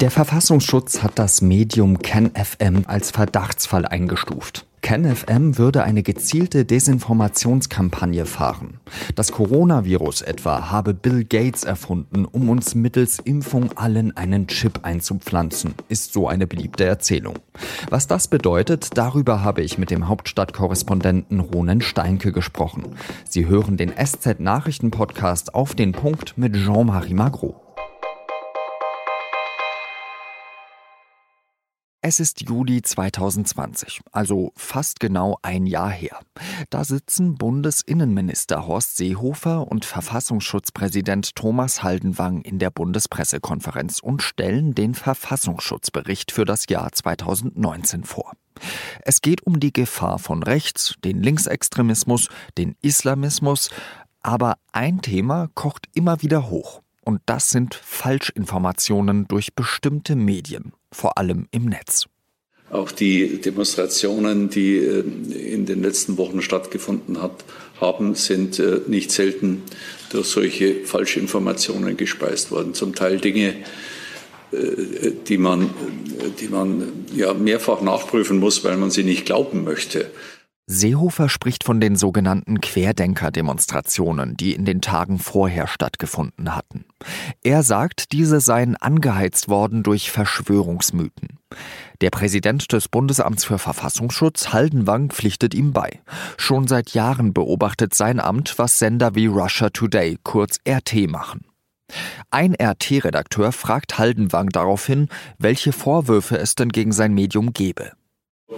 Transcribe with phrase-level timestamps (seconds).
[0.00, 4.66] Der Verfassungsschutz hat das Medium KenFM als Verdachtsfall eingestuft.
[4.82, 8.80] KenFM würde eine gezielte Desinformationskampagne fahren.
[9.14, 15.74] Das Coronavirus etwa habe Bill Gates erfunden, um uns mittels Impfung allen einen Chip einzupflanzen,
[15.88, 17.36] ist so eine beliebte Erzählung.
[17.88, 22.84] Was das bedeutet, darüber habe ich mit dem Hauptstadtkorrespondenten Ronen Steinke gesprochen.
[23.26, 27.63] Sie hören den SZ Nachrichten Podcast auf den Punkt mit Jean-Marie Magro.
[32.06, 36.20] Es ist Juli 2020, also fast genau ein Jahr her.
[36.68, 44.92] Da sitzen Bundesinnenminister Horst Seehofer und Verfassungsschutzpräsident Thomas Haldenwang in der Bundespressekonferenz und stellen den
[44.92, 48.32] Verfassungsschutzbericht für das Jahr 2019 vor.
[49.00, 53.70] Es geht um die Gefahr von rechts, den Linksextremismus, den Islamismus,
[54.20, 56.82] aber ein Thema kocht immer wieder hoch.
[57.04, 62.06] Und das sind Falschinformationen durch bestimmte Medien, vor allem im Netz.
[62.70, 65.04] Auch die Demonstrationen, die äh,
[65.52, 67.44] in den letzten Wochen stattgefunden hat,
[67.80, 69.62] haben, sind äh, nicht selten
[70.10, 72.74] durch solche Falschinformationen gespeist worden.
[72.74, 73.54] Zum Teil Dinge,
[74.50, 75.70] äh, die man,
[76.40, 80.10] die man ja mehrfach nachprüfen muss, weil man sie nicht glauben möchte.
[80.66, 86.86] Seehofer spricht von den sogenannten Querdenker-Demonstrationen, die in den Tagen vorher stattgefunden hatten.
[87.42, 91.38] Er sagt, diese seien angeheizt worden durch Verschwörungsmythen.
[92.00, 96.00] Der Präsident des Bundesamts für Verfassungsschutz, Haldenwang, pflichtet ihm bei.
[96.38, 101.46] Schon seit Jahren beobachtet sein Amt, was Sender wie Russia Today, kurz RT, machen.
[102.30, 107.92] Ein RT-Redakteur fragt Haldenwang daraufhin, welche Vorwürfe es denn gegen sein Medium gebe.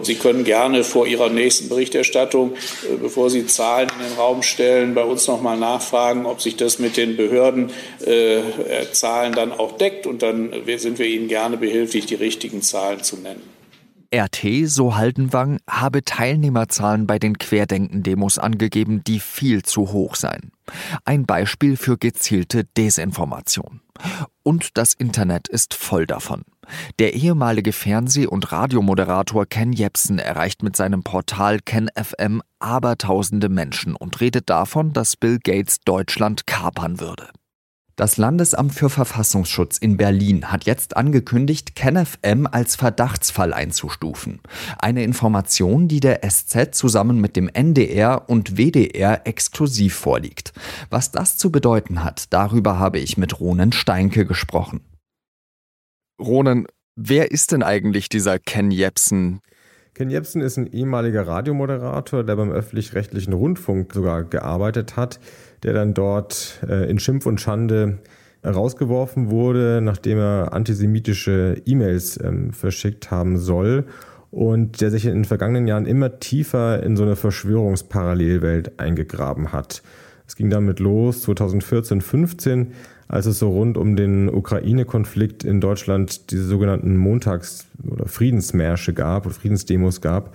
[0.02, 4.94] Sie können gerne vor Ihrer nächsten Berichterstattung, äh, bevor Sie Zahlen in den Raum stellen,
[4.94, 10.06] bei uns noch mal nachfragen, ob sich das mit den Behördenzahlen äh, dann auch deckt.
[10.06, 13.42] Und dann sind wir Ihnen gerne behilflich, die richtigen Zahlen zu nennen.
[14.14, 20.52] RT, so Haldenwang, habe Teilnehmerzahlen bei den Querdenken-Demos angegeben, die viel zu hoch seien.
[21.04, 23.80] Ein Beispiel für gezielte Desinformation.
[24.42, 26.42] Und das Internet ist voll davon.
[26.98, 34.20] Der ehemalige Fernseh- und Radiomoderator Ken Jepsen erreicht mit seinem Portal KenFM abertausende Menschen und
[34.20, 37.28] redet davon, dass Bill Gates Deutschland kapern würde.
[37.96, 44.40] Das Landesamt für Verfassungsschutz in Berlin hat jetzt angekündigt, KenFM als Verdachtsfall einzustufen.
[44.78, 50.52] Eine Information, die der SZ zusammen mit dem NDR und WDR exklusiv vorliegt.
[50.90, 54.82] Was das zu bedeuten hat, darüber habe ich mit Ronen Steinke gesprochen.
[56.20, 56.66] Ronen,
[56.96, 59.40] wer ist denn eigentlich dieser Ken Jepsen?
[59.94, 65.20] Ken Jebsen ist ein ehemaliger Radiomoderator, der beim öffentlich-rechtlichen Rundfunk sogar gearbeitet hat,
[65.62, 67.98] der dann dort äh, in Schimpf und Schande
[68.44, 73.86] rausgeworfen wurde, nachdem er antisemitische E-Mails ähm, verschickt haben soll
[74.30, 79.82] und der sich in den vergangenen Jahren immer tiefer in so eine Verschwörungsparallelwelt eingegraben hat.
[80.26, 82.72] Es ging damit los 2014, 15
[83.08, 89.26] als es so rund um den Ukraine-Konflikt in Deutschland diese sogenannten Montags- oder Friedensmärsche gab
[89.26, 90.34] oder Friedensdemos gab,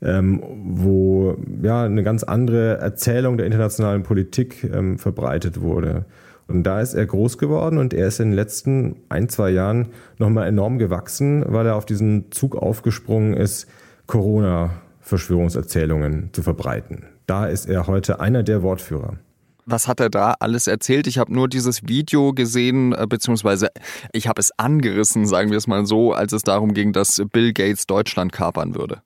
[0.00, 6.06] ähm, wo ja eine ganz andere Erzählung der internationalen Politik ähm, verbreitet wurde.
[6.48, 9.88] Und da ist er groß geworden und er ist in den letzten ein, zwei Jahren
[10.18, 13.68] nochmal enorm gewachsen, weil er auf diesen Zug aufgesprungen ist,
[14.06, 17.04] Corona-Verschwörungserzählungen zu verbreiten.
[17.26, 19.18] Da ist er heute einer der Wortführer.
[19.64, 21.06] Was hat er da alles erzählt?
[21.06, 23.68] Ich habe nur dieses Video gesehen, äh, beziehungsweise
[24.12, 27.52] ich habe es angerissen, sagen wir es mal so, als es darum ging, dass Bill
[27.52, 29.02] Gates Deutschland kapern würde.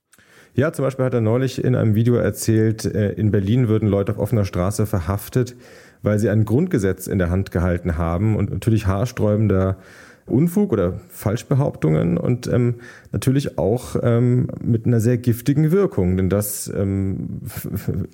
[0.54, 4.12] Ja, zum Beispiel hat er neulich in einem Video erzählt, äh, in Berlin würden Leute
[4.12, 5.54] auf offener Straße verhaftet,
[6.02, 9.76] weil sie ein Grundgesetz in der Hand gehalten haben und natürlich haarsträubender
[10.26, 12.76] Unfug oder Falschbehauptungen und ähm,
[13.12, 17.42] natürlich auch ähm, mit einer sehr giftigen Wirkung, denn das ähm,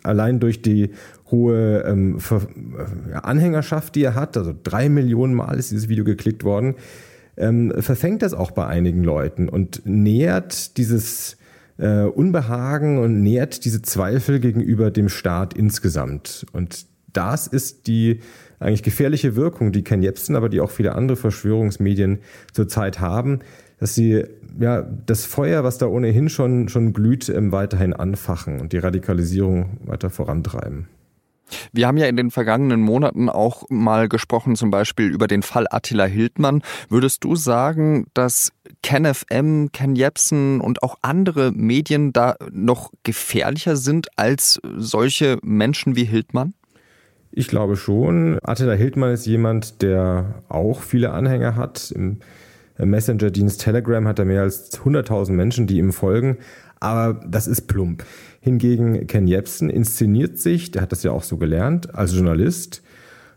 [0.02, 0.90] allein durch die
[1.30, 2.18] hohe ähm,
[3.14, 6.74] Anhängerschaft, die er hat, also drei Millionen Mal ist dieses Video geklickt worden,
[7.36, 11.38] ähm, verfängt das auch bei einigen Leuten und nähert dieses
[11.78, 16.46] äh, Unbehagen und nährt diese Zweifel gegenüber dem Staat insgesamt.
[16.52, 18.20] Und das ist die
[18.60, 22.20] eigentlich gefährliche Wirkung, die Ken Jebsen, aber die auch viele andere Verschwörungsmedien
[22.52, 23.40] zurzeit haben,
[23.78, 24.24] dass sie
[24.60, 29.78] ja das Feuer, was da ohnehin schon, schon glüht, ähm, weiterhin anfachen und die Radikalisierung
[29.84, 30.86] weiter vorantreiben.
[31.72, 35.66] Wir haben ja in den vergangenen Monaten auch mal gesprochen, zum Beispiel über den Fall
[35.70, 36.62] Attila Hildmann.
[36.88, 44.08] Würdest du sagen, dass KenFM, Ken Jebsen und auch andere Medien da noch gefährlicher sind
[44.16, 46.54] als solche Menschen wie Hildmann?
[47.34, 48.38] Ich glaube schon.
[48.42, 51.90] Attila Hildmann ist jemand, der auch viele Anhänger hat.
[51.90, 52.18] Im
[52.78, 56.36] Messenger-Dienst Telegram hat er mehr als 100.000 Menschen, die ihm folgen.
[56.78, 58.04] Aber das ist plump.
[58.40, 62.82] Hingegen Ken Jebsen inszeniert sich, der hat das ja auch so gelernt, als Journalist,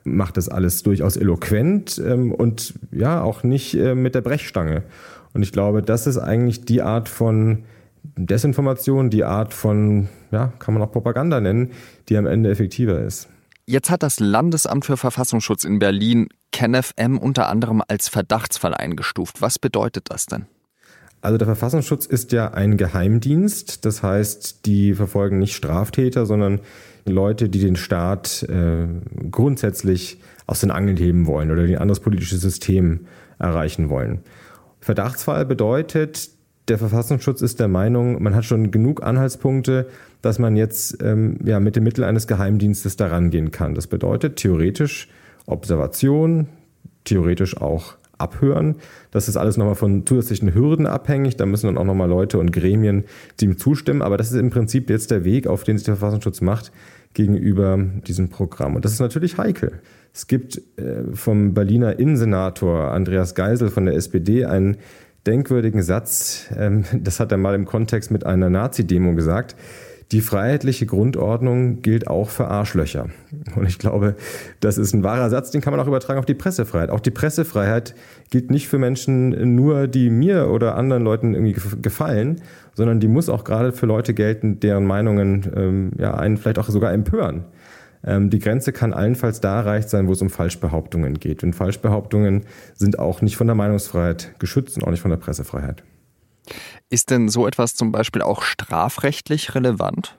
[0.04, 4.84] macht das alles durchaus eloquent ähm, und ja, auch nicht äh, mit der Brechstange.
[5.34, 7.66] Und ich glaube, das ist eigentlich die Art von
[8.18, 11.72] Desinformation, die Art von, ja, kann man auch Propaganda nennen,
[12.10, 13.30] die am Ende effektiver ist.
[13.68, 17.18] Jetzt hat das Landesamt für Verfassungsschutz in Berlin Kenneth M.
[17.18, 19.42] unter anderem als Verdachtsfall eingestuft.
[19.42, 20.46] Was bedeutet das denn?
[21.22, 23.84] Also der Verfassungsschutz ist ja ein Geheimdienst.
[23.84, 26.62] Das heißt, die verfolgen nicht Straftäter, sondern
[27.06, 28.88] Leute, die den Staat äh,
[29.32, 33.08] grundsätzlich aus den Angeln heben wollen oder ein anderes politisches System
[33.40, 34.22] erreichen wollen.
[34.80, 36.30] Verdachtsfall bedeutet,
[36.68, 39.88] der Verfassungsschutz ist der Meinung, man hat schon genug Anhaltspunkte,
[40.22, 43.76] dass man jetzt ähm, ja, mit dem Mittel eines Geheimdienstes daran gehen kann.
[43.76, 45.08] Das bedeutet theoretisch
[45.46, 46.48] Observation,
[47.04, 48.76] theoretisch auch Abhören.
[49.12, 51.36] Das ist alles nochmal von zusätzlichen Hürden abhängig.
[51.36, 53.04] Da müssen dann auch nochmal Leute und Gremien
[53.42, 54.02] dem zustimmen.
[54.02, 56.72] Aber das ist im Prinzip jetzt der Weg, auf den sich der Verfassungsschutz macht
[57.14, 57.78] gegenüber
[58.08, 58.76] diesem Programm.
[58.76, 59.82] Und das ist natürlich heikel.
[60.14, 64.78] Es gibt äh, vom Berliner Innensenator Andreas Geisel von der SPD einen
[65.28, 69.56] denkwürdigen Satz, ähm, das hat er mal im Kontext mit einer Nazi-Demo gesagt.
[70.12, 73.10] Die freiheitliche Grundordnung gilt auch für Arschlöcher.
[73.56, 74.16] Und ich glaube,
[74.60, 76.92] das ist ein wahrer Satz, den kann man auch übertragen auf die Pressefreiheit.
[76.92, 77.96] Auch die Pressefreiheit
[78.30, 82.42] gilt nicht für Menschen nur, die mir oder anderen Leuten irgendwie gefallen,
[82.76, 86.70] sondern die muss auch gerade für Leute gelten, deren Meinungen ähm, ja, einen vielleicht auch
[86.70, 87.46] sogar empören.
[88.06, 91.44] Ähm, die Grenze kann allenfalls da erreicht sein, wo es um Falschbehauptungen geht.
[91.44, 95.84] Und Falschbehauptungen sind auch nicht von der Meinungsfreiheit geschützt und auch nicht von der Pressefreiheit.
[96.90, 100.18] Ist denn so etwas zum Beispiel auch strafrechtlich relevant?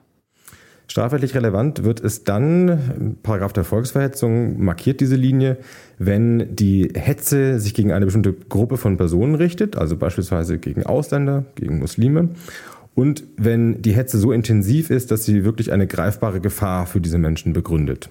[0.89, 5.57] Strafrechtlich relevant wird es dann, Paragraph der Volksverhetzung markiert diese Linie,
[5.97, 11.43] wenn die Hetze sich gegen eine bestimmte Gruppe von Personen richtet, also beispielsweise gegen Ausländer,
[11.55, 12.29] gegen Muslime,
[12.97, 17.19] und wenn die Hetze so intensiv ist, dass sie wirklich eine greifbare Gefahr für diese
[17.19, 18.09] Menschen begründet.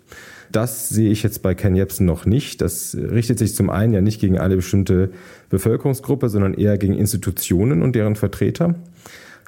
[0.52, 2.60] Das sehe ich jetzt bei Ken Jebsen noch nicht.
[2.60, 5.10] Das richtet sich zum einen ja nicht gegen eine bestimmte
[5.50, 8.76] Bevölkerungsgruppe, sondern eher gegen Institutionen und deren Vertreter.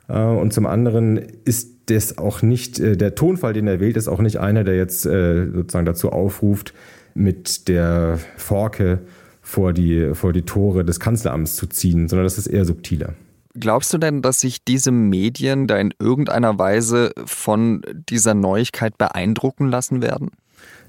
[0.08, 4.08] Äh, und zum anderen ist das auch nicht, äh, der Tonfall, den er wählt, ist
[4.08, 6.74] auch nicht einer, der jetzt äh, sozusagen dazu aufruft,
[7.14, 8.98] mit der Forke
[9.40, 13.14] vor die, vor die Tore des Kanzleramts zu ziehen, sondern das ist eher subtiler.
[13.60, 19.68] Glaubst du denn, dass sich diese Medien da in irgendeiner Weise von dieser Neuigkeit beeindrucken
[19.68, 20.30] lassen werden?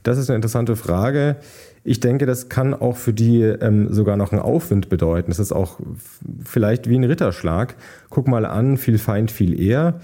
[0.04, 1.38] Das ist eine interessante Frage.
[1.84, 5.32] Ich denke, das kann auch für die ähm, sogar noch einen Aufwind bedeuten.
[5.32, 5.80] Das ist auch
[6.44, 7.76] vielleicht wie ein Ritterschlag.
[8.10, 10.00] Guck mal an, viel Feind, viel eher.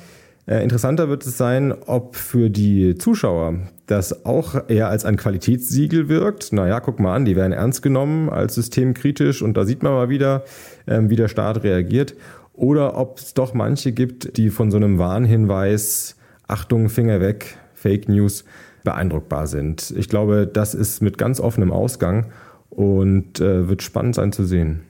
[0.48, 3.56] Äh, interessanter wird es sein, ob für die Zuschauer
[3.88, 6.54] das auch eher als ein Qualitätssiegel wirkt.
[6.54, 10.10] Naja, guck mal an, die werden ernst genommen als systemkritisch und da sieht man mal
[10.10, 10.44] wieder,
[10.88, 12.16] ähm, wie der Staat reagiert
[12.56, 16.16] oder ob es doch manche gibt, die von so einem Warnhinweis,
[16.48, 18.46] Achtung, Finger weg, Fake News,
[18.84, 19.94] beeindruckbar sind.
[19.98, 22.32] Ich glaube, das ist mit ganz offenem Ausgang
[22.70, 24.84] und äh, wird spannend sein zu sehen.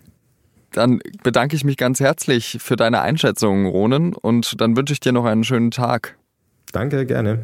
[0.71, 5.13] Dann bedanke ich mich ganz herzlich für deine Einschätzung, Ronen, und dann wünsche ich dir
[5.13, 6.17] noch einen schönen Tag.
[6.73, 7.39] Danke, gerne.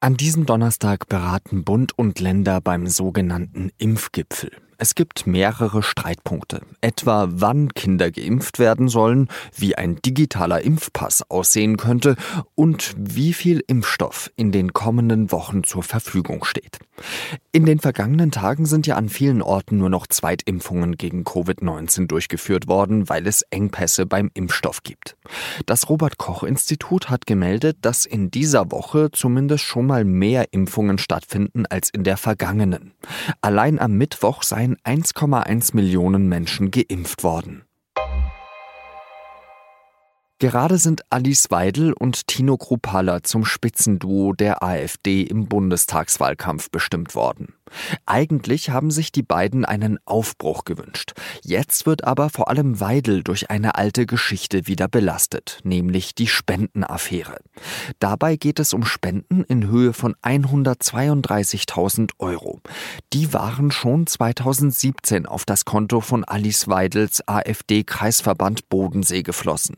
[0.00, 4.50] An diesem Donnerstag beraten Bund und Länder beim sogenannten Impfgipfel.
[4.82, 11.76] Es gibt mehrere Streitpunkte, etwa wann Kinder geimpft werden sollen, wie ein digitaler Impfpass aussehen
[11.76, 12.16] könnte
[12.56, 16.80] und wie viel Impfstoff in den kommenden Wochen zur Verfügung steht.
[17.52, 22.66] In den vergangenen Tagen sind ja an vielen Orten nur noch Zweitimpfungen gegen Covid-19 durchgeführt
[22.66, 25.16] worden, weil es Engpässe beim Impfstoff gibt.
[25.66, 30.98] Das Robert Koch Institut hat gemeldet, dass in dieser Woche zumindest schon mal mehr Impfungen
[30.98, 32.92] stattfinden als in der vergangenen.
[33.40, 37.64] Allein am Mittwoch seien 1,1 Millionen Menschen geimpft worden.
[40.42, 47.54] Gerade sind Alice Weidel und Tino Kruppalla zum Spitzenduo der AfD im Bundestagswahlkampf bestimmt worden.
[48.06, 51.12] Eigentlich haben sich die beiden einen Aufbruch gewünscht.
[51.42, 57.38] Jetzt wird aber vor allem Weidel durch eine alte Geschichte wieder belastet, nämlich die Spendenaffäre.
[57.98, 62.60] Dabei geht es um Spenden in Höhe von 132.000 Euro.
[63.12, 69.76] Die waren schon 2017 auf das Konto von Alice Weidels AfD-Kreisverband Bodensee geflossen.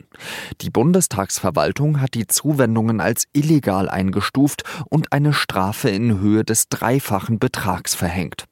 [0.60, 7.38] Die Bundestagsverwaltung hat die Zuwendungen als illegal eingestuft und eine Strafe in Höhe des dreifachen
[7.38, 8.44] Betrags verhängt.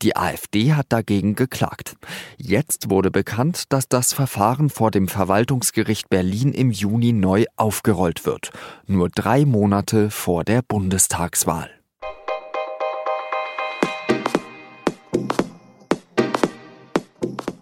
[0.00, 1.94] Die AfD hat dagegen geklagt.
[2.36, 8.50] Jetzt wurde bekannt, dass das Verfahren vor dem Verwaltungsgericht Berlin im Juni neu aufgerollt wird,
[8.86, 11.70] nur drei Monate vor der Bundestagswahl.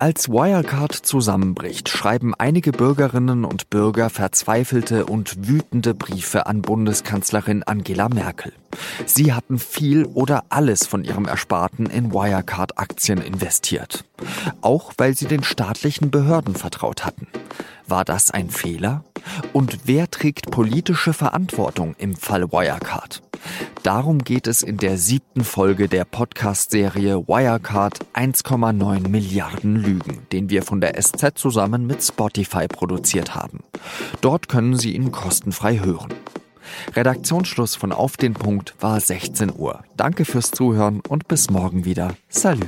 [0.01, 8.09] Als Wirecard zusammenbricht, schreiben einige Bürgerinnen und Bürger verzweifelte und wütende Briefe an Bundeskanzlerin Angela
[8.09, 8.55] Merkel.
[9.05, 14.07] Sie hatten viel oder alles von ihrem Ersparten in Wirecard-Aktien investiert.
[14.63, 17.27] Auch weil sie den staatlichen Behörden vertraut hatten.
[17.91, 19.05] War das ein Fehler?
[19.53, 23.21] Und wer trägt politische Verantwortung im Fall Wirecard?
[23.83, 30.63] Darum geht es in der siebten Folge der Podcast-Serie Wirecard 1,9 Milliarden Lügen, den wir
[30.63, 33.65] von der SZ zusammen mit Spotify produziert haben.
[34.21, 36.15] Dort können Sie ihn kostenfrei hören.
[36.95, 39.83] Redaktionsschluss von Auf den Punkt war 16 Uhr.
[39.97, 42.15] Danke fürs Zuhören und bis morgen wieder.
[42.29, 42.67] Salü.